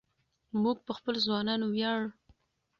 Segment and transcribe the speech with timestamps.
[0.61, 2.09] موږ په خپلو ځوانانو ویاړو.